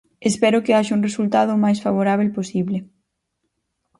[0.29, 2.77] Espero que haxa un resultado o máis favorábel posible.